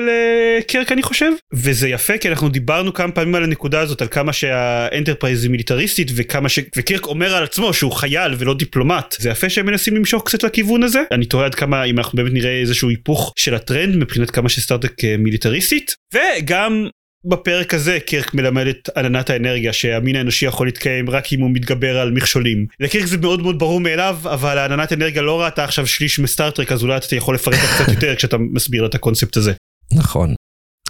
לקירק 0.59 0.91
אני 0.91 1.03
חושב 1.03 1.31
וזה 1.53 1.89
יפה 1.89 2.17
כי 2.17 2.29
אנחנו 2.29 2.49
דיברנו 2.49 2.93
כמה 2.93 3.11
פעמים 3.11 3.35
על 3.35 3.43
הנקודה 3.43 3.79
הזאת 3.79 4.01
על 4.01 4.07
כמה 4.07 4.33
שהאנטרפרייז 4.33 5.43
היא 5.43 5.51
מיליטריסטית 5.51 6.11
וכמה 6.15 6.49
ש... 6.49 6.59
וקירק 6.77 7.05
אומר 7.05 7.35
על 7.35 7.43
עצמו 7.43 7.73
שהוא 7.73 7.91
חייל 7.91 8.33
ולא 8.37 8.53
דיפלומט. 8.53 9.15
זה 9.19 9.29
יפה 9.29 9.49
שהם 9.49 9.65
מנסים 9.65 9.95
למשוך 9.95 10.23
קצת 10.25 10.43
לכיוון 10.43 10.83
הזה. 10.83 11.03
אני 11.11 11.25
תוהה 11.25 11.45
עד 11.45 11.55
כמה 11.55 11.83
אם 11.83 11.97
אנחנו 11.97 12.15
באמת 12.15 12.33
נראה 12.33 12.59
איזשהו 12.59 12.89
היפוך 12.89 13.33
של 13.37 13.55
הטרנד 13.55 13.95
מבחינת 13.95 14.31
כמה 14.31 14.49
שסטארטרק 14.49 15.03
אה, 15.03 15.15
מיליטריסטית. 15.17 15.95
וגם 16.13 16.87
בפרק 17.25 17.73
הזה 17.73 17.99
קירק 17.99 18.33
מלמד 18.33 18.67
את 18.67 18.89
עננת 18.97 19.29
האנרגיה 19.29 19.73
שהמין 19.73 20.15
האנושי 20.15 20.45
יכול 20.45 20.67
להתקיים 20.67 21.09
רק 21.09 21.33
אם 21.33 21.41
הוא 21.41 21.49
מתגבר 21.53 21.99
על 21.99 22.11
מכשולים. 22.11 22.65
לקירק 22.79 23.05
זה 23.05 23.17
מאוד 23.17 23.41
מאוד 23.41 23.59
ברור 23.59 23.79
מאליו 23.79 24.17
אבל 24.23 24.57
העננת 24.57 24.93
אנרגיה 24.93 25.21
לא 25.21 25.41
ראתה 25.41 25.63
עכשיו 25.63 25.87
שליש 25.87 26.19
מסטארטרק 26.19 26.71
אז 26.71 26.83
אולי 26.83 26.97
אתה 26.97 27.15
יכול 27.15 27.35
לפרט 27.35 27.55
קצת 27.55 27.87
יותר 27.93 28.15
כשאתה 28.15 28.37
מסביר 28.37 28.81
לה 28.81 28.87
את 28.87 28.95
הקונספט 28.95 29.37
הזה. 29.37 29.53
נכון. 29.93 30.35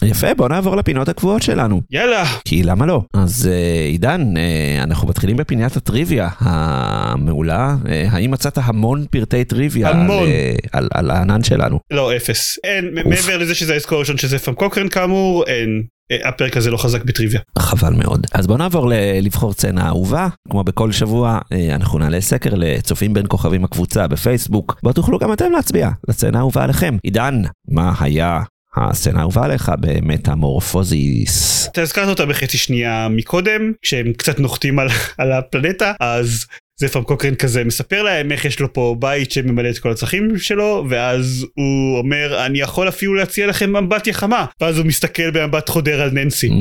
יפה, 0.03 0.33
בוא 0.33 0.49
נעבור 0.49 0.75
לפינות 0.75 1.09
הקבועות 1.09 1.41
שלנו. 1.41 1.81
יאללה 1.91 2.25
כי 2.45 2.63
למה 2.63 2.85
לא? 2.85 3.01
אז 3.13 3.49
אה, 3.51 3.85
עידן, 3.85 4.37
אה, 4.37 4.83
אנחנו 4.83 5.07
מתחילים 5.07 5.37
בפינת 5.37 5.75
הטריוויה 5.75 6.29
המעולה. 6.39 7.75
אה, 7.87 8.07
האם 8.11 8.31
מצאת 8.31 8.57
המון 8.57 9.05
פרטי 9.11 9.43
טריוויה 9.43 9.89
המון. 9.89 10.23
על, 10.23 10.29
אה, 10.29 10.55
על, 10.71 10.87
על 10.93 11.11
הענן 11.11 11.43
שלנו? 11.43 11.79
לא 11.91 12.15
אפס 12.15 12.59
אין. 12.63 12.93
מעבר 13.05 13.37
לזה 13.37 13.55
שזה 13.55 13.73
האזכור 13.73 13.97
הראשון 13.97 14.17
שזה 14.17 14.39
פאם 14.39 14.53
קוקרן 14.53 14.89
כאמור 14.89 15.43
אין 15.47 15.83
הפרק 16.25 16.57
הזה 16.57 16.71
לא 16.71 16.77
חזק 16.77 17.03
בטריוויה. 17.03 17.41
חבל 17.59 17.93
מאוד. 17.93 18.27
אז 18.33 18.47
בוא 18.47 18.57
נעבור 18.57 18.91
לבחור 19.21 19.53
צצנה 19.53 19.87
אהובה. 19.87 20.27
כמו 20.49 20.63
בכל 20.63 20.91
שבוע, 20.91 21.39
אה, 21.51 21.75
אנחנו 21.75 21.99
נעלה 21.99 22.21
סקר 22.21 22.49
לצופים 22.53 23.13
בין 23.13 23.25
כוכבים 23.27 23.63
הקבוצה 23.63 24.07
בפייסבוק. 24.07 24.79
בו 24.83 24.93
תוכלו 24.93 25.19
גם 25.19 25.33
אתם 25.33 25.51
להצביע 25.51 25.89
לצצנה 26.07 26.37
האהובה 26.37 26.63
עליכם. 26.63 26.97
עידן, 27.03 27.41
מה 27.67 27.93
היה 27.99 28.41
הסצנה 28.75 29.19
האהובה 29.19 29.45
עליך 29.45 29.71
במטמורפוזיס? 29.79 31.67
אתה 31.71 31.81
הזכרת 31.81 32.07
אותה 32.07 32.25
בחצי 32.25 32.57
שנייה 32.57 33.07
מקודם 33.09 33.71
כשהם 33.81 34.13
קצת 34.13 34.39
נוחתים 34.39 34.79
על, 34.79 34.87
על 35.17 35.31
הפלנטה 35.31 35.93
אז 35.99 36.45
זה 36.79 36.87
פעם 36.87 37.03
קוקרן 37.03 37.35
כזה 37.35 37.63
מספר 37.63 38.03
להם 38.03 38.31
איך 38.31 38.45
יש 38.45 38.59
לו 38.59 38.73
פה 38.73 38.95
בית 38.99 39.31
שממלא 39.31 39.69
את 39.69 39.77
כל 39.77 39.91
הצרכים 39.91 40.37
שלו 40.37 40.85
ואז 40.89 41.45
הוא 41.55 41.97
אומר 41.97 42.45
אני 42.45 42.59
יכול 42.59 42.87
אפילו 42.87 43.13
להציע 43.13 43.47
לכם 43.47 43.75
אמבטיה 43.75 44.13
חמה 44.13 44.45
ואז 44.61 44.77
הוא 44.77 44.85
מסתכל 44.85 45.31
במבט 45.31 45.69
חודר 45.69 46.01
על 46.01 46.09
ננסי. 46.09 46.47
Mm, 46.47 46.51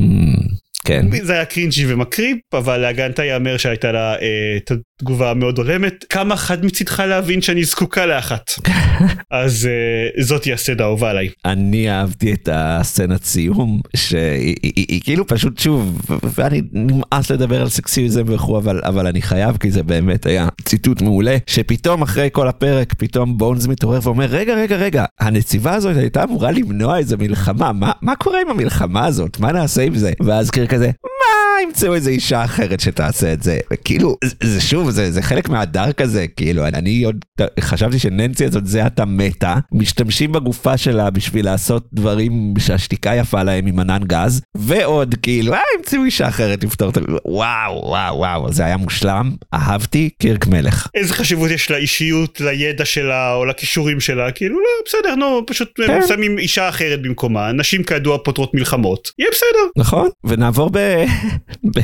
כן. 0.84 1.06
זה 1.22 1.32
היה 1.32 1.44
קרינג'י 1.44 1.92
ומקריפ 1.92 2.38
אבל 2.52 2.76
להגנתה 2.76 3.24
ייאמר 3.24 3.56
שהייתה 3.56 3.92
לה 3.92 4.14
אה, 4.14 4.58
תגובה 4.98 5.34
מאוד 5.34 5.58
הולמת. 5.58 6.04
כמה 6.10 6.36
חד 6.36 6.64
מצידך 6.64 7.00
להבין 7.08 7.40
שאני 7.40 7.64
זקוקה 7.64 8.06
לאחת? 8.06 8.50
אז 9.30 9.68
אה, 9.70 10.22
זאתי 10.22 10.52
הסצנה 10.52 10.82
האהובה 10.82 11.10
עליי. 11.10 11.28
אני 11.44 11.90
אהבתי 11.90 12.32
את 12.32 12.48
הסצנת 12.52 13.24
סיום 13.24 13.80
שהיא 13.96 14.56
היא, 14.62 14.72
היא, 14.76 14.86
היא 14.88 15.00
כאילו 15.04 15.26
פשוט 15.26 15.58
שוב 15.58 16.00
ואני 16.36 16.62
נמאס 16.72 17.30
לדבר 17.30 17.60
על 17.60 17.68
סקסיזם 17.68 18.22
וכו' 18.26 18.58
אבל 18.58 18.80
אבל 18.84 19.06
אני 19.06 19.22
חייב 19.22 19.56
כי 19.56 19.70
זה 19.70 19.82
באמת 19.82 20.26
היה 20.26 20.48
ציטוט 20.64 21.02
מעולה 21.02 21.36
שפתאום 21.46 22.02
אחרי 22.02 22.28
כל 22.32 22.48
הפרק 22.48 22.94
פתאום 22.94 23.38
בונז 23.38 23.66
מתעורר 23.66 23.98
ואומר 24.02 24.24
רגע 24.24 24.54
רגע 24.54 24.76
רגע 24.76 25.04
הנציבה 25.20 25.74
הזאת 25.74 25.96
הייתה 25.96 26.24
אמורה 26.24 26.50
למנוע 26.50 26.98
איזה 26.98 27.16
מלחמה 27.16 27.72
מה 27.72 27.92
מה 28.02 28.16
קורה 28.16 28.40
עם 28.40 28.50
המלחמה 28.50 29.06
הזאת? 29.06 29.40
מה 29.40 29.52
נעשה 29.52 29.82
עם 29.82 29.94
זה? 29.94 30.12
ואז 30.20 30.50
קיר 30.50 30.66
כזה 30.66 30.90
ימצאו 31.68 31.94
איזה 31.94 32.10
אישה 32.10 32.44
אחרת 32.44 32.80
שתעשה 32.80 33.32
את 33.32 33.42
זה? 33.42 33.58
וכאילו 33.72 34.16
זה- 34.42 34.60
שוב 34.60 34.90
זה 34.90 35.10
זה 35.10 35.22
חלק 35.22 35.48
מהדר 35.48 35.92
כזה 35.92 36.26
כאילו 36.36 36.66
אני 36.66 37.02
עוד 37.04 37.16
חשבתי 37.60 37.98
שננסי 37.98 38.44
הזאת 38.44 38.66
זה 38.66 38.84
עתה 38.86 39.04
מתה. 39.04 39.54
משתמשים 39.72 40.32
בגופה 40.32 40.76
שלה 40.76 41.10
בשביל 41.10 41.44
לעשות 41.44 41.86
דברים 41.92 42.54
שהשתיקה 42.58 43.14
יפה 43.14 43.42
להם 43.42 43.66
עם 43.66 43.80
ענן 43.80 44.02
גז 44.06 44.42
ועוד 44.56 45.14
כאילו 45.22 45.54
אה 45.54 45.58
ימצאו 45.78 46.04
אישה 46.04 46.28
אחרת 46.28 46.64
לפתור 46.64 46.90
את 46.90 46.96
ה... 46.96 47.00
וואו 47.24 47.82
וואו 47.84 48.16
וואו 48.18 48.52
זה 48.52 48.64
היה 48.64 48.76
מושלם. 48.76 49.30
אהבתי 49.54 50.10
קירק 50.18 50.46
מלך. 50.46 50.88
איזה 50.94 51.14
חשיבות 51.14 51.50
יש 51.50 51.70
לאישיות 51.70 52.40
לידע 52.40 52.84
שלה 52.84 53.34
או 53.34 53.44
לכישורים 53.44 54.00
שלה? 54.00 54.30
כאילו 54.32 54.54
לא 54.58 54.64
בסדר 54.86 55.14
נו 55.14 55.40
פשוט 55.46 55.68
כן. 55.86 56.00
שמים 56.08 56.38
אישה 56.38 56.68
אחרת 56.68 57.02
במקומה. 57.02 57.52
נשים 57.52 57.82
כידוע 57.84 58.18
פותרות 58.24 58.54
מלחמות. 58.54 59.10
יהיה 59.18 59.30
בסדר. 59.32 59.70
נכון? 59.82 60.08
ונעבור 60.24 60.70
ב... 60.72 60.78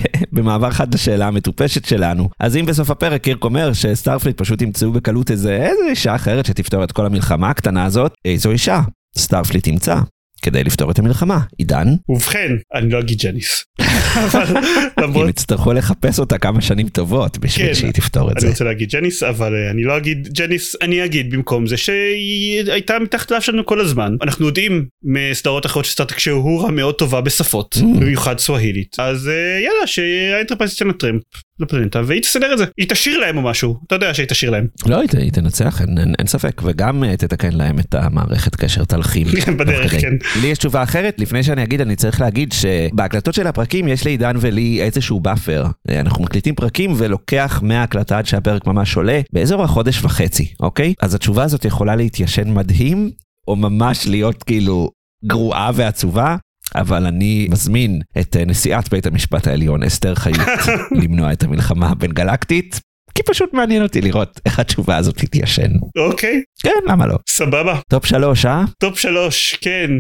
במעבר 0.33 0.71
חד 0.71 0.95
לשאלה 0.95 1.27
המטופשת 1.27 1.85
שלנו. 1.85 2.29
אז 2.41 2.57
אם 2.57 2.67
בסוף 2.67 2.91
הפרק 2.91 3.23
קירק 3.23 3.45
אומר 3.45 3.73
שסטארפליט 3.73 4.39
פשוט 4.39 4.63
ימצאו 4.63 4.93
בקלות 4.93 5.31
איזה 5.31 5.53
איזה 5.53 5.85
אישה 5.91 6.15
אחרת 6.15 6.47
שתפתור 6.47 6.85
את 6.85 6.93
כל 6.93 7.07
המלחמה 7.07 7.51
הקטנה 7.51 7.85
הזאת 7.85 8.13
איזו 8.25 8.51
אישה? 8.51 8.81
סטארפליט 9.19 9.67
ימצא 9.67 9.97
כדי 10.43 10.65
לפתור 10.65 10.91
את 10.91 10.99
המלחמה 10.99 11.41
עידן 11.59 11.87
ובכן 12.09 12.53
אני 12.75 12.91
לא 12.91 13.01
אגיד 13.01 13.19
ג'ניס. 13.23 13.65
אבל 14.25 14.57
אם 14.57 15.03
למרות 15.03 15.29
יצטרכו 15.29 15.73
לחפש 15.73 16.19
אותה 16.19 16.39
כמה 16.39 16.61
שנים 16.61 16.89
טובות 16.89 17.39
בשביל 17.39 17.67
כן, 17.67 17.75
שהיא 17.75 17.93
תפתור 17.93 18.31
את 18.31 18.37
אני 18.37 18.41
זה. 18.41 18.49
רוצה 18.49 18.65
להגיד 18.65 18.89
ג'ניס 18.91 19.23
אבל 19.23 19.55
אה, 19.55 19.71
אני 19.71 19.83
לא 19.83 19.97
אגיד 19.97 20.29
ג'ניס 20.33 20.77
אני 20.83 21.05
אגיד 21.05 21.31
במקום 21.35 21.67
זה 21.67 21.77
שהיא 21.77 22.63
הייתה 22.73 22.99
מתחת 22.99 23.31
לאף 23.31 23.45
שלנו 23.45 23.67
כל 23.67 23.81
הזמן 23.81 24.17
אנחנו 24.23 24.47
יודעים 24.47 24.87
מסדרות 25.05 25.67
אחרות 25.67 25.85
של 25.85 25.91
סטארטרק 25.93 26.19
שאוהורה 26.19 26.71
מאוד 26.71 26.95
טובה 26.95 27.21
בשפות 27.21 27.77
Mm. 27.81 28.01
במיוחד 28.01 28.39
סווהילית 28.39 28.97
אז 28.99 29.29
אה, 29.29 29.33
יאללה 29.65 29.87
שהאנטרפרייז 29.87 30.75
תצא 30.75 30.85
לטרמפ 30.85 31.23
לפלנטה 31.61 32.03
והיא 32.07 32.23
תסדר 32.23 32.53
את 32.53 32.59
זה 32.59 32.65
היא 32.79 32.87
תשאיר 32.89 33.19
להם 33.19 33.37
או 33.37 33.43
משהו 33.43 33.77
אתה 33.87 33.95
יודע 33.95 34.15
שהיא 34.15 34.27
תשאיר 34.27 34.51
להם 34.51 34.67
לא, 34.87 35.01
היא 35.19 35.33
תנצח, 35.33 35.81
אין, 35.81 35.99
אין, 35.99 36.15
אין 36.19 36.27
ספק, 36.27 36.63
וגם 36.65 37.05
אה, 37.05 37.17
תתקן 37.17 37.53
להם 37.53 37.79
את 37.79 37.95
המערכת 37.95 38.57
קשר 38.57 38.85
תלחים. 38.85 39.27
בדרך. 39.59 40.01
כן. 40.01 40.15
לי 40.37 40.47
יש 40.47 40.59
תשובה 40.59 40.83
אחרת, 40.83 41.15
לפני 41.19 41.43
שאני 41.43 41.63
אגיד, 41.63 41.81
אני 41.81 41.97
צריך 41.97 42.21
להגיד 42.21 42.53
שבהקלטות 42.53 43.35
של 43.35 43.47
הפרקים 43.47 43.89
יש 43.89 44.07
לעידן 44.07 44.37
ולי 44.41 44.83
איזשהו 44.83 45.21
buffer. 45.21 45.67
אנחנו 45.89 46.25
מקליטים 46.25 46.55
פרקים 46.55 46.93
ולוקח 46.97 47.61
מההקלטה 47.63 48.19
עד 48.19 48.27
שהפרק 48.27 48.67
ממש 48.67 48.97
עולה, 48.97 49.21
באזור 49.33 49.63
החודש 49.63 50.05
וחצי, 50.05 50.53
אוקיי? 50.61 50.95
אז 51.01 51.15
התשובה 51.15 51.43
הזאת 51.43 51.65
יכולה 51.65 51.97
להתיישן 51.97 52.55
מדהים, 52.55 53.11
או 53.49 53.57
ממש 53.57 54.09
להיות 54.09 54.43
כאילו 54.43 54.91
גרועה 55.25 55.71
ועצובה. 55.75 56.37
אבל 56.75 57.07
אני 57.07 57.49
מזמין 57.51 58.01
את 58.21 58.37
אה, 58.37 58.45
נשיאת 58.45 58.91
בית 58.91 59.07
המשפט 59.07 59.47
העליון 59.47 59.83
אסתר 59.83 60.15
חיות 60.15 60.49
למנוע 61.03 61.33
את 61.33 61.43
המלחמה 61.43 61.89
הבין 61.89 62.13
גלקטית 62.13 62.81
כי 63.21 63.25
פשוט 63.33 63.55
מעניין 63.55 63.83
אותי 63.83 64.01
לראות 64.01 64.41
איך 64.47 64.59
התשובה 64.59 64.97
הזאת 64.97 65.17
תתיישן. 65.17 65.71
אוקיי 65.99 66.43
כן, 66.63 66.71
למה 66.89 67.07
לא? 67.07 67.17
סבבה 67.29 67.79
top 67.89 68.07
שלוש, 68.07 68.47
אה? 68.47 68.65
top 68.79 68.99
שלוש 68.99 69.57
כן 69.61 69.91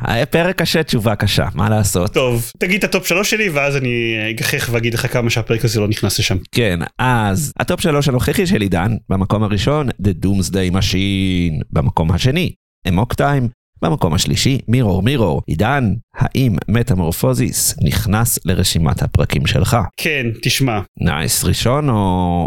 היה 0.00 0.26
פרק 0.26 0.56
קשה, 0.56 0.82
תשובה 0.82 1.16
קשה, 1.16 1.46
מה 1.54 1.68
לעשות? 1.68 2.12
טוב 2.12 2.52
תגיד 2.58 2.78
את 2.78 2.84
ה 2.84 2.89
top 2.89 3.06
שלוש 3.06 3.30
שלי 3.30 3.48
ואז 3.48 3.76
אני 3.76 4.16
אגחך 4.30 4.68
ואגיד 4.72 4.94
לך 4.94 5.12
כמה 5.12 5.30
שהפרק 5.30 5.64
הזה 5.64 5.80
לא 5.80 5.88
נכנס 5.88 6.18
לשם. 6.18 6.36
כן, 6.52 6.80
אז 6.98 7.52
ה 7.60 7.65
top 7.65 7.80
שלוש 7.80 8.08
הנוכחי 8.08 8.46
של 8.46 8.60
עידן, 8.60 8.96
במקום 9.08 9.42
הראשון, 9.42 9.88
The 9.88 10.24
Doomsday 10.26 10.74
Machine, 10.74 11.62
במקום 11.70 12.10
השני, 12.10 12.52
Amok 12.88 13.14
Time, 13.14 13.48
במקום 13.82 14.14
השלישי, 14.14 14.58
Mirror, 14.68 15.02
Mirror. 15.02 15.42
עידן, 15.46 15.92
האם 16.18 16.56
Metamorphosis 16.68 17.74
נכנס 17.82 18.38
לרשימת 18.44 19.02
הפרקים 19.02 19.46
שלך? 19.46 19.76
כן, 19.96 20.26
תשמע. 20.42 20.80
nice, 21.00 21.44
ראשון 21.44 21.88
או, 21.88 21.94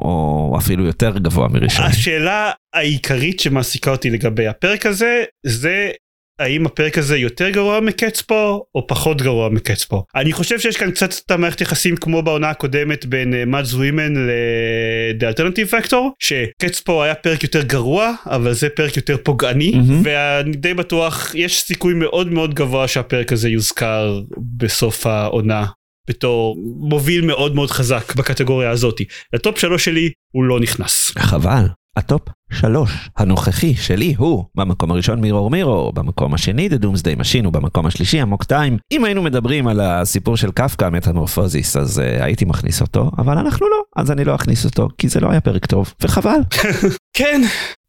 או 0.03 0.57
אפילו 0.59 0.85
יותר 0.85 1.17
גבוה 1.17 1.47
מראשון? 1.47 1.85
השאלה 1.85 2.51
העיקרית 2.75 3.39
שמעסיקה 3.39 3.91
אותי 3.91 4.09
לגבי 4.09 4.47
הפרק 4.47 4.85
הזה, 4.85 5.23
זה 5.45 5.91
האם 6.39 6.65
הפרק 6.65 6.97
הזה 6.97 7.17
יותר 7.17 7.49
גרוע 7.49 7.79
מ 7.79 7.90
Catspaw 7.90 8.65
או 8.75 8.87
פחות 8.87 9.21
גרוע 9.21 9.49
מ 9.49 9.55
Catspaw. 9.55 10.03
אני 10.15 10.33
חושב 10.33 10.59
שיש 10.59 10.77
כאן 10.77 10.91
קצת 10.91 11.13
את 11.25 11.31
המערכת 11.31 11.61
יחסים 11.61 11.97
כמו 11.97 12.21
בעונה 12.21 12.49
הקודמת 12.49 13.05
בין 13.05 13.49
Mudd's 13.49 13.73
Women 13.73 14.13
ל-The 14.15 15.35
Alternative 15.35 15.71
Factor 15.71 15.95
ש 16.19 16.38
Catspaw 16.38 17.03
היה 17.03 17.15
פרק 17.15 17.43
יותר 17.43 17.61
גרוע 17.61 18.13
אבל 18.25 18.53
זה 18.53 18.69
פרק 18.69 18.97
יותר 18.97 19.17
פוגעני 19.23 19.71
mm-hmm. 19.73 19.93
ואני 20.03 20.51
די 20.51 20.73
בטוח 20.73 21.31
יש 21.35 21.61
סיכוי 21.61 21.93
מאוד 21.93 22.31
מאוד 22.31 22.53
גבוה 22.53 22.87
שהפרק 22.87 23.33
הזה 23.33 23.49
יוזכר 23.49 24.21
בסוף 24.57 25.07
העונה 25.07 25.65
בתור 26.09 26.57
מוביל 26.79 27.25
מאוד 27.25 27.55
מאוד 27.55 27.71
חזק 27.71 28.15
בקטגוריה 28.15 28.69
הזאתי. 28.69 29.05
ל 29.33 29.40
top 29.40 29.59
שלוש 29.59 29.85
שלי 29.85 30.11
הוא 30.31 30.43
לא 30.43 30.59
נכנס. 30.59 31.11
חבל. 31.17 31.65
ה 31.97 32.03
top 32.03 32.21
שלוש 32.51 33.09
הנוכחי 33.17 33.75
שלי 33.75 34.15
הוא 34.17 34.45
במקום 34.55 34.91
הראשון 34.91 35.21
Mirror, 35.21 35.49
Mirror, 35.49 35.93
במקום 35.93 36.33
השני 36.33 36.69
The 36.71 36.83
Doomsday 36.83 37.19
Machine 37.19 37.47
ובמקום 37.47 37.85
השלישי 37.85 38.21
Amok 38.21 38.43
Time. 38.43 38.77
אם 38.91 39.05
היינו 39.05 39.21
מדברים 39.21 39.67
על 39.67 39.79
הסיפור 39.79 40.37
של 40.37 40.51
קפקא 40.51 40.89
Metamorphosis 40.89 41.77
אז 41.77 41.99
uh, 41.99 42.23
הייתי 42.23 42.45
מכניס 42.45 42.81
אותו, 42.81 43.11
אבל 43.17 43.37
אנחנו 43.37 43.69
לא, 43.69 43.81
אז 43.95 44.11
אני 44.11 44.25
לא 44.25 44.35
אכניס 44.35 44.65
אותו 44.65 44.89
כי 44.97 45.09
זה 45.09 45.19
לא 45.19 45.31
היה 45.31 45.41
פרק 45.41 45.65
טוב, 45.65 45.93
וחבל. 46.01 46.39
כן. 47.17 47.41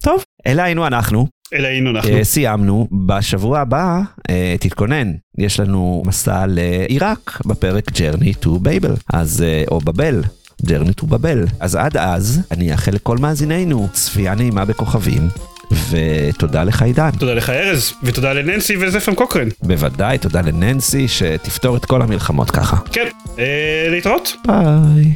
טוב, 0.03 0.25
אלה 0.47 0.65
היינו 0.65 0.87
אנחנו. 0.87 1.27
אלה 1.55 1.69
היינו 1.69 1.91
אנחנו. 1.91 2.21
Uh, 2.21 2.25
סיימנו, 2.25 2.89
בשבוע 3.07 3.61
הבא 3.61 4.01
uh, 4.19 4.33
תתכונן, 4.61 5.13
יש 5.39 5.61
לנו 5.61 6.03
מסע 6.07 6.45
לעיראק 6.49 7.41
בפרק 7.47 7.89
Journey 7.89 8.45
to 8.45 8.49
Babel, 8.49 9.01
אז 9.13 9.45
uh, 9.45 9.71
או 9.71 9.81
בבל. 9.81 10.23
Journey 10.65 10.93
to 10.93 11.07
Babel. 11.07 11.45
אז 11.61 11.77
עד 11.77 11.97
אז, 11.97 12.41
אני 12.51 12.73
אאחל 12.73 12.93
לכל 12.93 13.19
מאזיננו 13.19 13.89
צפייה 13.93 14.35
נעימה 14.35 14.65
בכוכבים. 14.65 15.29
ותודה 15.91 16.65
לך 16.65 16.83
עידן. 16.83 17.11
תודה 17.19 17.35
לך 17.35 17.51
ארז, 17.51 17.93
ותודה 18.03 18.33
לננסי 18.33 18.77
וזפרם 18.77 19.15
קוקרן. 19.15 19.49
בוודאי, 19.63 20.19
תודה 20.19 20.41
לננסי 20.41 21.09
שתפתור 21.09 21.77
את 21.77 21.85
כל 21.85 22.03
המלחמות 22.03 22.51
ככה. 22.51 22.77
כן, 22.93 23.07
אה, 23.39 23.87
להתראות. 23.91 24.33
ביי. 24.47 25.15